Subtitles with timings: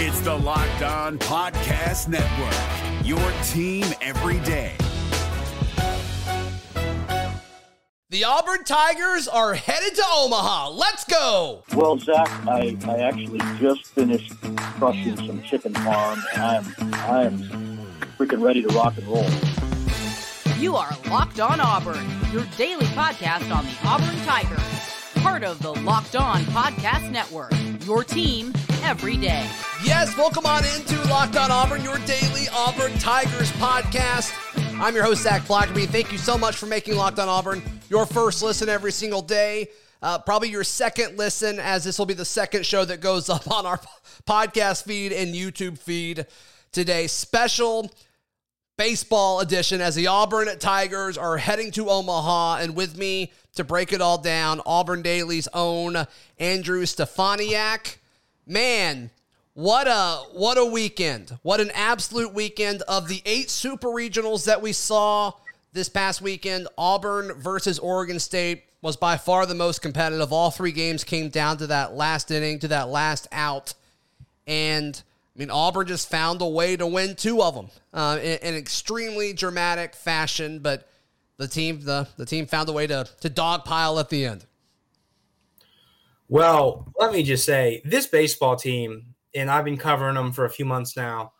[0.00, 3.18] It's the Locked On Podcast Network, your
[3.48, 4.76] team every day.
[8.08, 10.70] The Auburn Tigers are headed to Omaha.
[10.70, 11.64] Let's go.
[11.74, 14.40] Well, Zach, I, I actually just finished
[14.78, 17.38] crushing some chicken farm, and I am I am
[18.16, 19.26] freaking ready to rock and roll.
[20.60, 24.60] You are Locked On Auburn, your daily podcast on the Auburn Tigers,
[25.24, 27.50] part of the Locked On Podcast Network.
[27.88, 28.52] Your team
[28.82, 29.48] every day.
[29.82, 34.30] Yes, welcome on into Locked On Auburn, your daily Auburn Tigers podcast.
[34.78, 35.86] I'm your host, Zach Blackerby.
[35.86, 39.70] Thank you so much for making Locked On Auburn your first listen every single day.
[40.02, 43.50] Uh, probably your second listen, as this will be the second show that goes up
[43.50, 43.80] on our
[44.28, 46.26] podcast feed and YouTube feed
[46.72, 47.06] today.
[47.06, 47.90] Special
[48.78, 52.60] baseball edition as the Auburn Tigers are heading to Omaha.
[52.60, 56.06] And with me to break it all down, Auburn Daily's own
[56.38, 57.96] Andrew Stefaniak.
[58.46, 59.10] Man,
[59.52, 61.36] what a what a weekend.
[61.42, 65.32] What an absolute weekend of the eight super regionals that we saw
[65.72, 66.68] this past weekend.
[66.78, 70.32] Auburn versus Oregon State was by far the most competitive.
[70.32, 73.74] All three games came down to that last inning, to that last out.
[74.46, 75.02] And
[75.38, 78.54] I mean, Auburn just found a way to win two of them uh, in, in
[78.56, 80.88] extremely dramatic fashion, but
[81.36, 84.46] the team the, the team found a way to to dogpile at the end.
[86.28, 90.50] Well, let me just say, this baseball team and I've been covering them for a
[90.50, 91.32] few months now.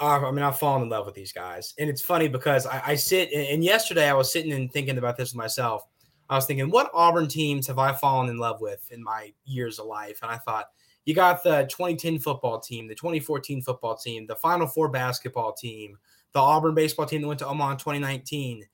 [0.00, 2.82] Uh, I mean, I've fallen in love with these guys, and it's funny because I,
[2.86, 5.82] I sit and yesterday I was sitting and thinking about this myself.
[6.30, 9.80] I was thinking, what Auburn teams have I fallen in love with in my years
[9.80, 10.20] of life?
[10.22, 10.66] And I thought,
[11.08, 15.96] you got the 2010 football team, the 2014 football team, the Final Four basketball team,
[16.32, 18.66] the Auburn baseball team that went to Omaha in 2019.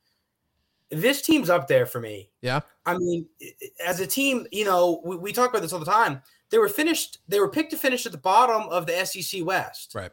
[0.91, 2.31] This team's up there for me.
[2.41, 2.63] Yeah.
[2.85, 3.27] I mean,
[3.87, 6.69] as a team, you know, we, we talk about this all the time they were
[6.69, 7.19] finished.
[7.29, 9.95] They were picked to finish at the bottom of the SEC West.
[9.95, 10.11] Right.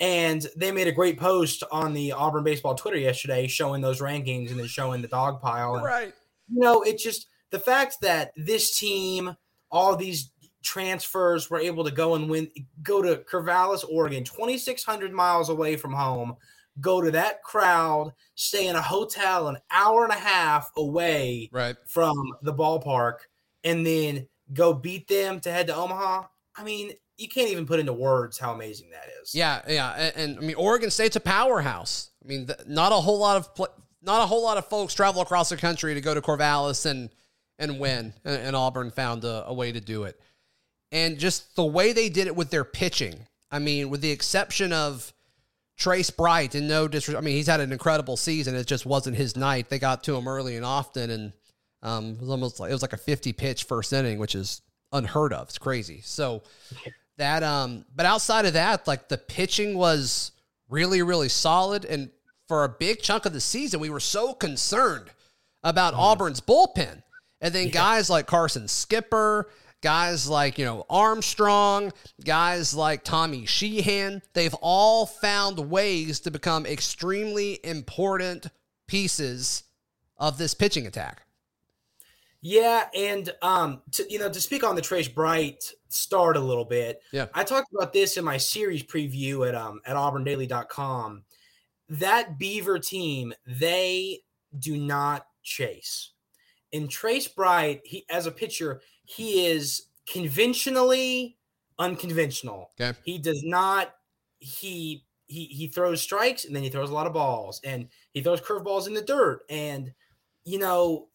[0.00, 4.50] And they made a great post on the Auburn baseball Twitter yesterday, showing those rankings
[4.50, 5.76] and then showing the dog pile.
[5.76, 6.12] And, right.
[6.52, 9.36] You know, it's just the fact that this team,
[9.70, 10.31] all these
[10.62, 12.50] transfers, were able to go and win,
[12.82, 16.36] go to Corvallis, Oregon, 2,600 miles away from home,
[16.80, 21.76] go to that crowd, stay in a hotel an hour and a half away right.
[21.86, 23.18] from the ballpark,
[23.64, 26.24] and then go beat them to head to Omaha.
[26.56, 29.34] I mean, you can't even put into words how amazing that is.
[29.34, 32.10] Yeah, yeah, and, and I mean, Oregon State's a powerhouse.
[32.24, 34.94] I mean, the, not a whole lot of pl- not a whole lot of folks
[34.94, 37.10] travel across the country to go to Corvallis and
[37.58, 40.18] and win, and, and Auburn found a, a way to do it.
[40.92, 43.26] And just the way they did it with their pitching.
[43.50, 45.12] I mean, with the exception of
[45.76, 48.54] Trace Bright, and no disrespect, I mean, he's had an incredible season.
[48.54, 49.68] It just wasn't his night.
[49.68, 51.32] They got to him early and often, and
[51.82, 54.62] um, it was almost like it was like a 50 pitch first inning, which is
[54.92, 55.48] unheard of.
[55.48, 56.02] It's crazy.
[56.04, 56.42] So
[57.16, 60.32] that um, but outside of that, like the pitching was
[60.68, 61.84] really, really solid.
[61.84, 62.10] And
[62.48, 65.10] for a big chunk of the season, we were so concerned
[65.62, 65.98] about mm.
[65.98, 67.02] Auburn's bullpen.
[67.40, 67.72] And then yeah.
[67.72, 69.48] guys like Carson Skipper,
[69.82, 71.92] guys like, you know, Armstrong,
[72.24, 78.46] guys like Tommy Sheehan, they've all found ways to become extremely important
[78.86, 79.64] pieces
[80.16, 81.26] of this pitching attack.
[82.44, 86.64] Yeah, and um, to you know, to speak on the Trace Bright start a little
[86.64, 87.00] bit.
[87.12, 91.22] Yeah, I talked about this in my series preview at um at auburndaily.com.
[91.88, 94.22] That Beaver team, they
[94.58, 96.10] do not chase.
[96.72, 101.36] And Trace Bright, he as a pitcher, he is conventionally
[101.78, 102.70] unconventional.
[102.80, 102.96] Okay.
[103.04, 103.94] He does not
[104.38, 108.20] he he he throws strikes and then he throws a lot of balls and he
[108.20, 109.92] throws curveballs in the dirt and
[110.44, 111.08] you know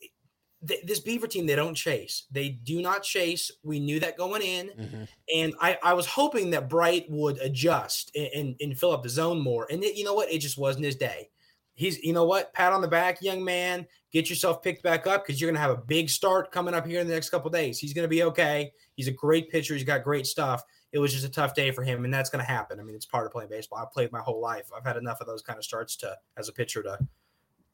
[0.65, 2.25] th- this Beaver team, they don't chase.
[2.31, 3.51] They do not chase.
[3.63, 4.67] We knew that going in.
[4.69, 5.03] Mm-hmm.
[5.35, 9.09] And I, I was hoping that Bright would adjust and, and, and fill up the
[9.09, 9.67] zone more.
[9.69, 10.31] And it, you know what?
[10.31, 11.29] It just wasn't his day.
[11.77, 12.51] He's, you know what?
[12.53, 13.85] Pat on the back, young man.
[14.11, 16.87] Get yourself picked back up because you're going to have a big start coming up
[16.87, 17.77] here in the next couple days.
[17.77, 18.71] He's going to be okay.
[18.95, 19.75] He's a great pitcher.
[19.75, 20.63] He's got great stuff.
[20.91, 22.79] It was just a tough day for him, and that's going to happen.
[22.79, 23.77] I mean, it's part of playing baseball.
[23.77, 24.71] I've played my whole life.
[24.75, 26.97] I've had enough of those kind of starts to, as a pitcher, to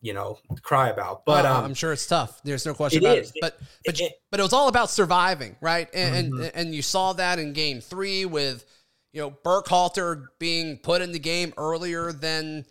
[0.01, 1.23] you know cry about.
[1.25, 2.41] But uh, um, I'm sure it's tough.
[2.43, 3.29] There's no question about is.
[3.29, 3.37] it.
[3.39, 5.87] But but it, but it was all about surviving, right?
[5.93, 6.43] And, mm-hmm.
[6.43, 8.65] and and you saw that in Game Three with
[9.13, 12.65] you know Burkhalter being put in the game earlier than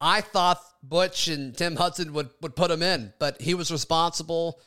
[0.00, 4.60] I thought Butch and Tim Hudson would would put him in, but he was responsible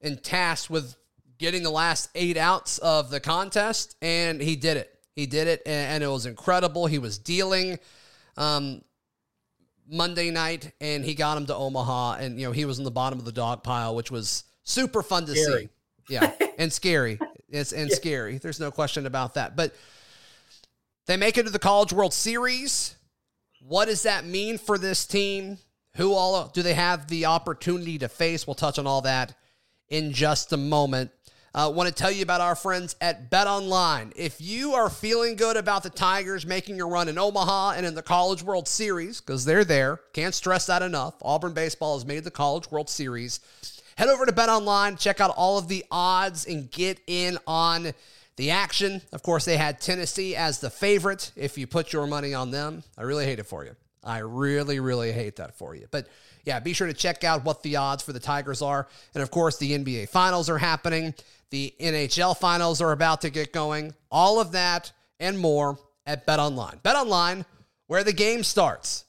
[0.00, 0.96] and tasked with
[1.38, 4.90] getting the last eight outs of the contest, and he did it.
[5.14, 6.86] He did it, and, and it was incredible.
[6.86, 7.78] He was dealing.
[8.36, 8.82] Um,
[9.88, 12.90] Monday night, and he got him to Omaha, and you know he was in the
[12.90, 15.62] bottom of the dog pile, which was super fun to scary.
[15.62, 15.68] see.
[16.14, 17.18] Yeah, and scary.
[17.48, 17.96] It's and yeah.
[17.96, 18.38] scary.
[18.38, 19.54] There's no question about that.
[19.56, 19.74] But
[21.06, 22.96] They make it to the College World Series.
[23.68, 25.58] What does that mean for this team?
[25.96, 28.46] Who all do they have the opportunity to face?
[28.46, 29.34] We'll touch on all that
[29.88, 31.10] in just a moment.
[31.52, 34.12] I uh, want to tell you about our friends at Bet Online.
[34.14, 37.94] If you are feeling good about the Tigers making a run in Omaha and in
[37.94, 41.14] the College World Series, because they're there, can't stress that enough.
[41.22, 43.40] Auburn baseball has made the College World Series.
[43.96, 47.94] Head over to Bet Online, check out all of the odds, and get in on
[48.36, 49.02] the action.
[49.12, 51.32] Of course, they had Tennessee as the favorite.
[51.36, 53.74] If you put your money on them, I really hate it for you.
[54.04, 55.86] I really, really hate that for you.
[55.90, 56.06] But
[56.44, 58.86] yeah, be sure to check out what the odds for the Tigers are.
[59.14, 61.12] And of course, the NBA finals are happening.
[61.50, 63.94] The NHL finals are about to get going.
[64.10, 66.78] All of that and more at Bet Online.
[66.82, 67.44] Bet Online,
[67.88, 69.04] where the game starts.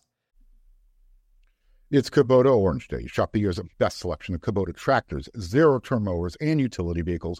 [1.89, 3.07] It's Kubota Orange Day.
[3.07, 7.39] Shop the year's best selection of Kubota tractors, zero turn mowers, and utility vehicles,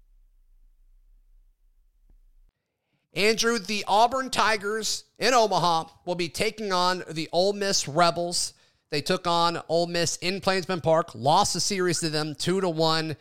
[3.13, 8.53] Andrew, the Auburn Tigers in Omaha will be taking on the Ole Miss Rebels.
[8.89, 12.69] They took on Ole Miss in Plainsman Park, lost the series to them two to
[12.69, 13.17] one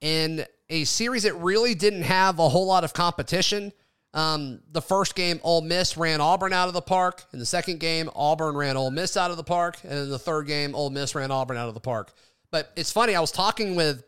[0.00, 3.72] in a series that really didn't have a whole lot of competition.
[4.14, 7.24] Um, the first game, Ole Miss ran Auburn out of the park.
[7.32, 9.78] In the second game, Auburn ran Ole Miss out of the park.
[9.84, 12.12] And in the third game, Ole Miss ran Auburn out of the park.
[12.50, 14.04] But it's funny, I was talking with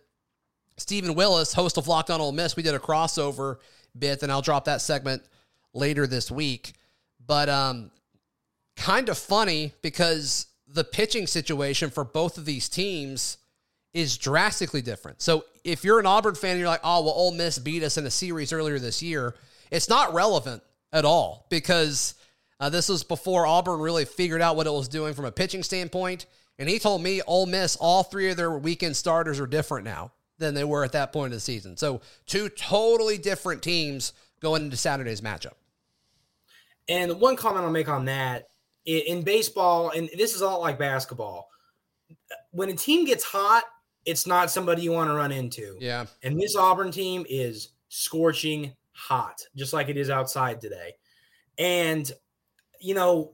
[0.76, 2.56] Stephen Willis, host of Locked on Ole Miss.
[2.56, 3.56] We did a crossover
[3.98, 5.22] bit, and I'll drop that segment
[5.72, 6.74] later this week.
[7.24, 7.90] But um,
[8.76, 13.38] kind of funny because the pitching situation for both of these teams
[13.92, 15.22] is drastically different.
[15.22, 18.06] So if you're an Auburn fan you're like, oh, well, Ole Miss beat us in
[18.06, 19.34] a series earlier this year–
[19.74, 20.62] it's not relevant
[20.92, 22.14] at all because
[22.60, 25.64] uh, this was before Auburn really figured out what it was doing from a pitching
[25.64, 26.26] standpoint.
[26.58, 30.12] And he told me Ole Miss, all three of their weekend starters are different now
[30.38, 31.76] than they were at that point of the season.
[31.76, 35.54] So two totally different teams going into Saturday's matchup.
[36.88, 38.48] And one comment I'll make on that
[38.84, 41.48] in baseball, and this is a lot like basketball.
[42.50, 43.64] When a team gets hot,
[44.04, 45.78] it's not somebody you want to run into.
[45.80, 46.04] Yeah.
[46.22, 50.94] And this Auburn team is scorching hot, just like it is outside today.
[51.58, 52.10] And
[52.80, 53.32] you know,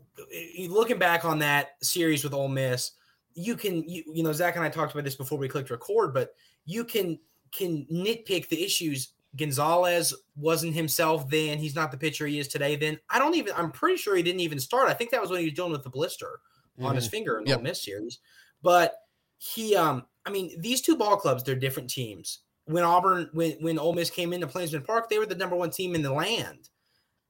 [0.69, 2.93] looking back on that series with Ole Miss,
[3.35, 6.15] you can you, you know Zach and I talked about this before we clicked record,
[6.15, 7.19] but you can
[7.53, 9.13] can nitpick the issues.
[9.37, 11.59] Gonzalez wasn't himself then.
[11.59, 12.77] He's not the pitcher he is today.
[12.77, 13.55] Then I don't even.
[13.57, 14.89] I'm pretty sure he didn't even start.
[14.89, 16.41] I think that was when he was dealing with the blister
[16.77, 16.87] mm-hmm.
[16.87, 17.11] on his mm-hmm.
[17.11, 17.63] finger in the yep.
[17.63, 18.19] Miss series.
[18.63, 18.95] But
[19.39, 22.41] he, um, I mean, these two ball clubs, they're different teams
[22.71, 25.71] when Auburn when when Ole Miss came into Plainsman Park, they were the number one
[25.71, 26.69] team in the land.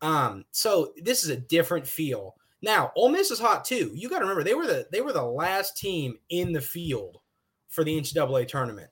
[0.03, 2.35] Um, so this is a different feel.
[2.63, 3.91] Now, Ole Miss is hot too.
[3.95, 7.19] You got to remember they were the they were the last team in the field
[7.69, 8.91] for the NCAA tournament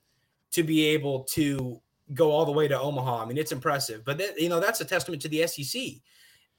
[0.51, 1.81] to be able to
[2.13, 3.23] go all the way to Omaha.
[3.23, 4.03] I mean, it's impressive.
[4.03, 5.81] But that, you know, that's a testament to the SEC.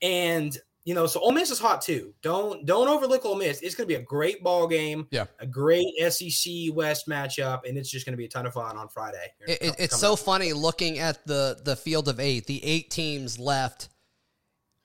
[0.02, 2.14] And you know, so Ole Miss is hot too.
[2.22, 3.60] Don't don't overlook Ole Miss.
[3.60, 5.06] It's going to be a great ball game.
[5.10, 8.54] Yeah, a great SEC West matchup, and it's just going to be a ton of
[8.54, 9.26] fun on Friday.
[9.46, 10.20] It, it, it's so up.
[10.20, 13.90] funny looking at the the field of eight, the eight teams left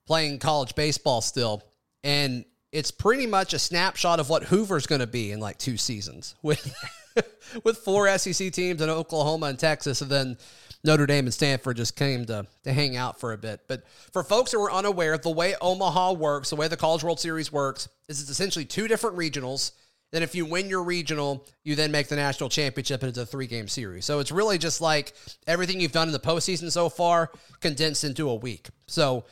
[0.06, 1.64] playing college baseball still,
[2.04, 5.78] and it's pretty much a snapshot of what Hoover's going to be in like two
[5.78, 6.76] seasons with
[7.64, 10.38] with four SEC teams in Oklahoma and Texas, and then
[10.86, 13.62] Notre Dame and Stanford just came to, to hang out for a bit.
[13.68, 17.20] But for folks who are unaware, the way Omaha works, the way the College World
[17.20, 19.72] Series works, is it's essentially two different regionals.
[20.12, 23.26] Then if you win your regional, you then make the national championship and it's a
[23.26, 24.06] three game series.
[24.06, 25.14] So it's really just like
[25.48, 28.70] everything you've done in the postseason so far condensed into a week.
[28.88, 29.26] So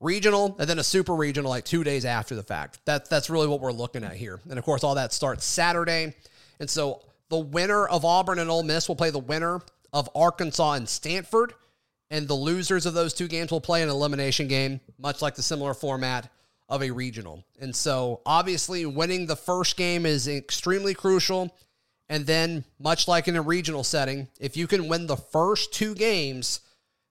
[0.00, 2.80] regional and then a super regional like two days after the fact.
[2.86, 4.40] That, that's really what we're looking at here.
[4.48, 6.14] And of course, all that starts Saturday.
[6.62, 9.60] And so the winner of Auburn and Ole Miss will play the winner
[9.92, 11.54] of Arkansas and Stanford.
[12.08, 15.42] And the losers of those two games will play an elimination game, much like the
[15.42, 16.30] similar format
[16.68, 17.44] of a regional.
[17.60, 21.52] And so, obviously, winning the first game is extremely crucial.
[22.08, 25.96] And then, much like in a regional setting, if you can win the first two
[25.96, 26.60] games,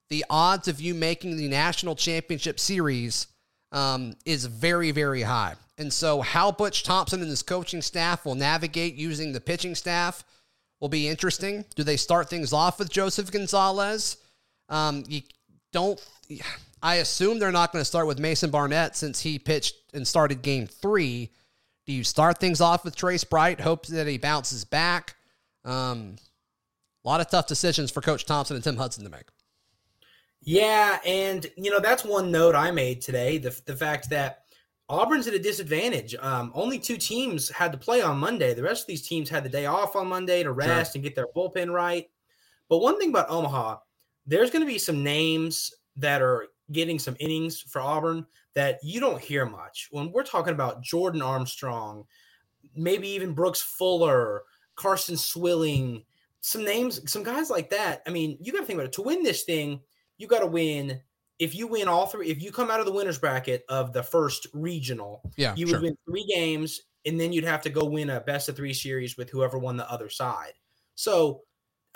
[0.08, 3.26] the odds of you making the national championship series
[3.72, 5.54] um, is very, very high.
[5.78, 10.22] And so, how Butch Thompson and his coaching staff will navigate using the pitching staff
[10.80, 11.64] will be interesting.
[11.74, 14.18] Do they start things off with Joseph Gonzalez?
[14.68, 15.22] Um, you
[15.72, 16.00] don't.
[16.82, 20.42] I assume they're not going to start with Mason Barnett since he pitched and started
[20.42, 21.30] game three
[21.86, 25.16] Do you start things off with Trace Bright, hope that he bounces back?
[25.64, 26.16] Um,
[27.04, 29.26] a lot of tough decisions for Coach Thompson and Tim Hudson to make.
[30.44, 34.42] Yeah, and you know that's one note I made today: the the fact that
[34.88, 36.14] Auburn's at a disadvantage.
[36.20, 38.52] Um, only two teams had to play on Monday.
[38.52, 40.98] The rest of these teams had the day off on Monday to rest sure.
[40.98, 42.10] and get their bullpen right.
[42.68, 43.78] But one thing about Omaha,
[44.26, 49.00] there's going to be some names that are getting some innings for Auburn that you
[49.00, 49.88] don't hear much.
[49.90, 52.04] When we're talking about Jordan Armstrong,
[52.74, 54.42] maybe even Brooks Fuller,
[54.74, 56.04] Carson Swilling,
[56.40, 58.02] some names, some guys like that.
[58.06, 58.92] I mean, you got to think about it.
[58.94, 59.80] To win this thing,
[60.22, 61.00] you got to win.
[61.40, 64.02] If you win all three, if you come out of the winners bracket of the
[64.02, 65.78] first regional, yeah, you sure.
[65.78, 68.72] would win three games, and then you'd have to go win a best of three
[68.72, 70.52] series with whoever won the other side.
[70.94, 71.40] So,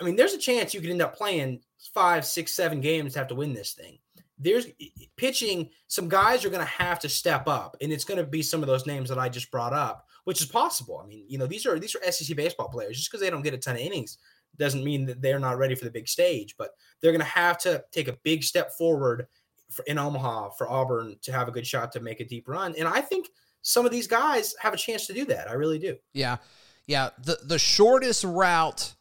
[0.01, 1.61] I mean, there's a chance you could end up playing
[1.93, 3.99] five, six, seven games to have to win this thing.
[4.37, 4.67] There's
[5.15, 5.69] pitching.
[5.87, 8.61] Some guys are going to have to step up, and it's going to be some
[8.61, 11.01] of those names that I just brought up, which is possible.
[11.01, 12.97] I mean, you know, these are these are SEC baseball players.
[12.97, 14.17] Just because they don't get a ton of innings
[14.59, 16.71] doesn't mean that they're not ready for the big stage, but
[17.01, 19.27] they're going to have to take a big step forward
[19.69, 22.73] for, in Omaha for Auburn to have a good shot to make a deep run.
[22.77, 23.29] And I think
[23.61, 25.49] some of these guys have a chance to do that.
[25.49, 25.97] I really do.
[26.13, 26.37] Yeah.
[26.85, 27.09] Yeah.
[27.23, 28.93] The the shortest route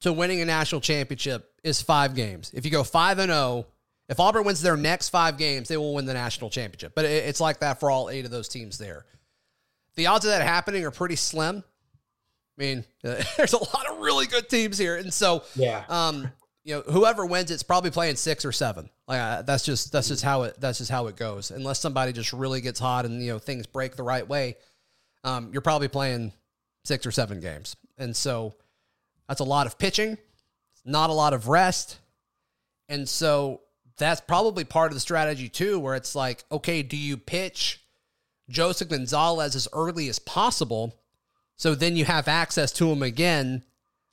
[0.00, 2.50] to winning a national championship is five games.
[2.54, 3.66] If you go five and zero, oh,
[4.08, 6.92] if Auburn wins their next five games, they will win the national championship.
[6.94, 9.04] But it's like that for all eight of those teams there.
[9.96, 11.62] The odds of that happening are pretty slim.
[12.58, 16.30] I mean, there's a lot of really good teams here, and so yeah, um,
[16.64, 18.90] you know, whoever wins, it's probably playing six or seven.
[19.06, 21.50] Like uh, that's just that's just how it that's just how it goes.
[21.50, 24.56] Unless somebody just really gets hot and you know things break the right way,
[25.24, 26.32] um, you're probably playing
[26.84, 28.54] six or seven games, and so
[29.28, 30.18] that's a lot of pitching,
[30.84, 31.98] not a lot of rest,
[32.88, 33.60] and so
[33.98, 37.82] that's probably part of the strategy too, where it's like, okay, do you pitch
[38.48, 40.94] Joseph Gonzalez as early as possible?
[41.58, 43.64] So then you have access to them again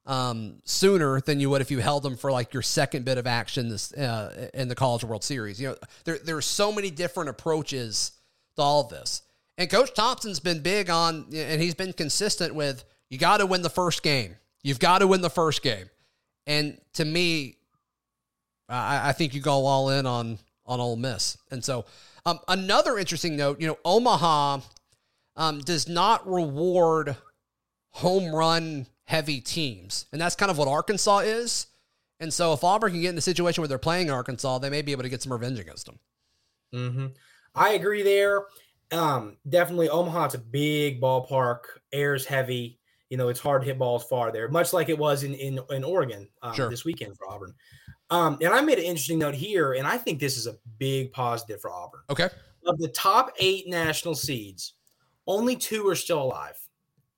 [0.08, 3.25] um, sooner than you would if you held them for like your second bit of
[3.25, 5.62] action this uh, in the College World Series.
[5.62, 8.12] You know, there there are so many different approaches
[8.56, 9.22] to all of this.
[9.58, 13.62] And Coach Thompson's been big on, and he's been consistent with you got to win
[13.62, 14.36] the first game.
[14.64, 15.90] You've got to win the first game.
[16.48, 17.58] And to me,
[18.68, 21.38] I, I think you go all in on on Ole Miss.
[21.52, 21.86] And so,
[22.25, 24.62] um, another interesting note, you know, Omaha
[25.36, 27.16] um, does not reward
[27.96, 30.06] home run heavy teams.
[30.12, 31.68] And that's kind of what Arkansas is.
[32.20, 34.82] And so if Auburn can get in the situation where they're playing Arkansas, they may
[34.82, 36.00] be able to get some revenge against them.
[36.74, 37.06] Mm-hmm.
[37.56, 38.48] I agree there.
[38.92, 41.60] Um, definitely Omaha's a big ballpark,
[41.94, 42.80] airs heavy.
[43.10, 45.60] You know, it's hard to hit balls far there, much like it was in in,
[45.70, 46.70] in Oregon um, sure.
[46.70, 47.54] this weekend for Auburn.
[48.10, 51.14] Um, and I made an interesting note here, and I think this is a big
[51.14, 52.02] positive for Auburn.
[52.10, 52.30] Okay.
[52.66, 54.74] Of the top eight national seeds,
[55.28, 56.58] only two are still alive.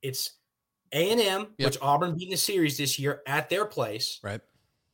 [0.03, 0.36] It's
[0.91, 4.19] a&M, which Auburn beat in the series this year at their place.
[4.23, 4.41] Right.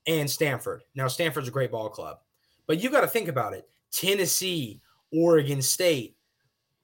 [0.08, 0.84] And Stanford.
[0.96, 2.18] Now, Stanford's a great ball club.
[2.68, 3.70] But you got to think about it.
[3.92, 4.82] Tennessee,
[5.12, 6.18] Oregon State,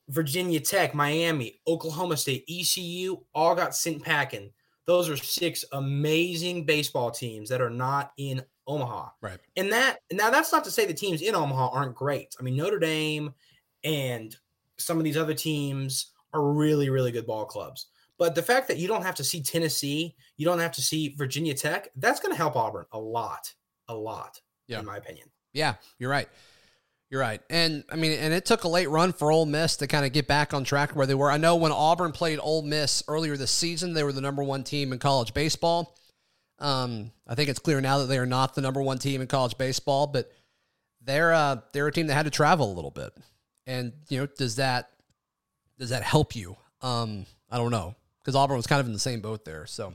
[0.10, 4.52] Virginia Tech, Miami, Oklahoma State, ECU all got sent packing.
[4.86, 9.10] Those are six amazing baseball teams that are not in Omaha.
[9.22, 9.40] Right.
[9.56, 12.36] And that now that's not to say the teams in Omaha aren't great.
[12.40, 13.34] I mean, Notre Dame
[13.84, 14.36] and
[14.78, 17.88] some of these other teams are really, really good ball clubs.
[18.20, 21.16] But the fact that you don't have to see Tennessee, you don't have to see
[21.18, 23.54] Virginia Tech, that's going to help Auburn a lot,
[23.88, 24.80] a lot, yeah.
[24.80, 25.30] in my opinion.
[25.54, 26.28] Yeah, you're right.
[27.10, 27.42] You're right.
[27.50, 30.12] And I mean, and it took a late run for Ole Miss to kind of
[30.12, 31.32] get back on track where they were.
[31.32, 34.64] I know when Auburn played Ole Miss earlier this season, they were the number one
[34.64, 35.98] team in college baseball.
[36.60, 39.28] Um, I think it's clear now that they are not the number one team in
[39.28, 40.30] college baseball, but
[41.02, 43.14] they're uh, they're a team that had to travel a little bit.
[43.66, 44.90] And you know, does that
[45.80, 46.58] does that help you?
[46.82, 47.96] Um, I don't know
[48.30, 49.66] because Auburn was kind of in the same boat there.
[49.66, 49.92] So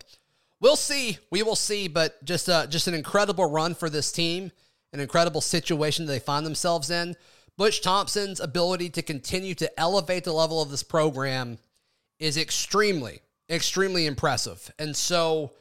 [0.61, 1.19] we'll see.
[1.31, 1.87] We will see.
[1.87, 4.51] But just uh, just an incredible run for this team,
[4.93, 7.15] an incredible situation they find themselves in.
[7.57, 11.59] Butch Thompson's ability to continue to elevate the level of this program
[12.19, 14.73] is extremely, extremely impressive.
[14.81, 15.53] And so,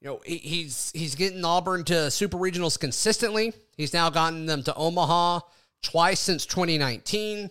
[0.00, 3.52] you know, he's he's getting Auburn to super regionals consistently.
[3.76, 5.40] He's now gotten them to Omaha
[5.84, 7.48] twice since 2019.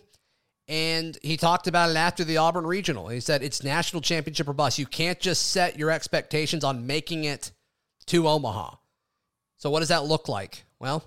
[0.68, 3.08] And he talked about it after the Auburn Regional.
[3.08, 4.78] He said it's national championship or bust.
[4.78, 7.52] You can't just set your expectations on making it
[8.06, 8.74] to Omaha.
[9.56, 10.64] So, what does that look like?
[10.78, 11.02] Well,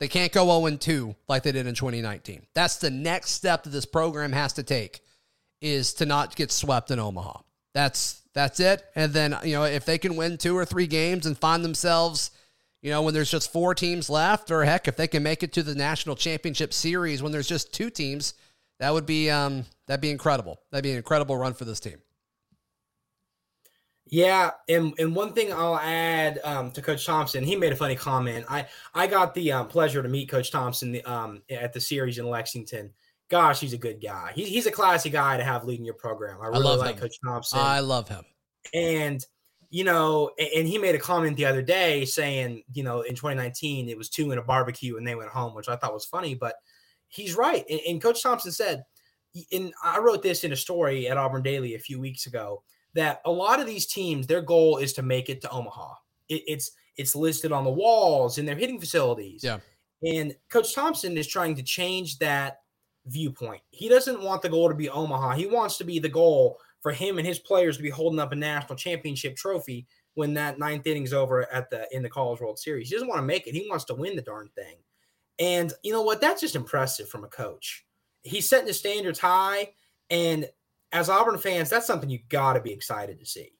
[0.00, 2.46] they can't go 0 2 like they did in 2019.
[2.54, 5.00] That's the next step that this program has to take
[5.60, 7.38] is to not get swept in Omaha.
[7.72, 8.84] That's that's it.
[8.96, 12.32] And then, you know, if they can win two or three games and find themselves,
[12.82, 15.52] you know, when there's just four teams left, or heck, if they can make it
[15.52, 18.34] to the national championship series when there's just two teams,
[18.80, 20.60] That would be um that'd be incredible.
[20.70, 21.98] That'd be an incredible run for this team.
[24.06, 27.96] Yeah, and and one thing I'll add um, to Coach Thompson, he made a funny
[27.96, 28.44] comment.
[28.48, 32.28] I I got the um, pleasure to meet Coach Thompson um, at the series in
[32.28, 32.90] Lexington.
[33.30, 34.32] Gosh, he's a good guy.
[34.34, 36.38] He, he's a classy guy to have leading your program.
[36.42, 37.00] I really love like him.
[37.00, 37.58] Coach Thompson.
[37.58, 38.24] I love him.
[38.74, 39.24] and
[39.70, 43.88] you know, and he made a comment the other day saying, you know, in 2019
[43.88, 46.36] it was two in a barbecue and they went home, which I thought was funny,
[46.36, 46.54] but
[47.14, 47.64] he's right.
[47.70, 48.84] And, and Coach Thompson said,
[49.52, 52.62] and I wrote this in a story at Auburn Daily a few weeks ago
[52.94, 55.94] that a lot of these teams, their goal is to make it to Omaha.
[56.28, 59.42] It, it's it's listed on the walls in their hitting facilities.
[59.42, 59.58] Yeah.
[60.04, 62.58] And Coach Thompson is trying to change that
[63.06, 63.62] viewpoint.
[63.70, 65.32] He doesn't want the goal to be Omaha.
[65.32, 68.32] He wants to be the goal for him and his players to be holding up
[68.32, 72.58] a national championship trophy when that ninth inning's over at the in the College World
[72.58, 72.88] Series.
[72.88, 73.54] He doesn't want to make it.
[73.54, 74.76] He wants to win the darn thing.
[75.38, 76.20] And you know what?
[76.20, 77.84] That's just impressive from a coach.
[78.22, 79.72] He's setting the standards high.
[80.10, 80.48] And
[80.92, 83.50] as Auburn fans, that's something you got to be excited to see.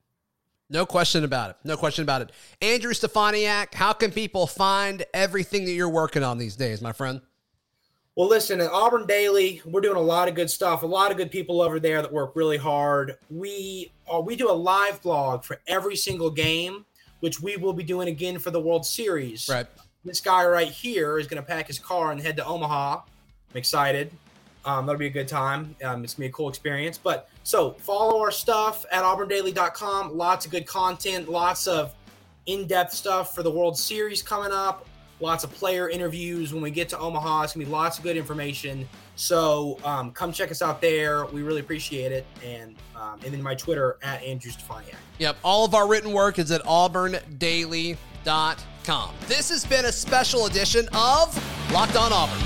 [0.70, 1.56] No question about it.
[1.64, 2.32] No question about it.
[2.62, 7.20] Andrew Stefaniak, how can people find everything that you're working on these days, my friend?
[8.16, 10.84] Well, listen, at Auburn Daily, we're doing a lot of good stuff.
[10.84, 13.16] A lot of good people over there that work really hard.
[13.28, 16.86] We uh, we do a live blog for every single game,
[17.20, 19.48] which we will be doing again for the World Series.
[19.48, 19.66] Right.
[20.04, 22.96] This guy right here is going to pack his car and head to Omaha.
[22.96, 24.12] I'm excited.
[24.66, 25.76] Um, that'll be a good time.
[25.84, 26.98] Um, it's gonna be a cool experience.
[26.98, 30.16] But so follow our stuff at auburndaily.com.
[30.16, 31.94] Lots of good content, lots of
[32.46, 34.86] in-depth stuff for the World Series coming up.
[35.20, 37.42] Lots of player interviews when we get to Omaha.
[37.42, 38.88] It's gonna be lots of good information.
[39.16, 41.26] So um, come check us out there.
[41.26, 42.26] We really appreciate it.
[42.42, 44.96] And um, and then my Twitter at Andrew Stefaniak.
[45.18, 45.36] Yep.
[45.42, 48.56] All of our written work is at auburndaily.com.
[49.26, 52.36] This has been a special edition of Locked On Auburn.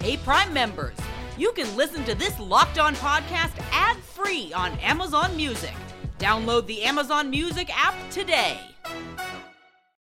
[0.00, 0.96] Hey, Prime members,
[1.36, 5.74] you can listen to this Locked On podcast ad free on Amazon Music.
[6.18, 8.58] Download the Amazon Music app today.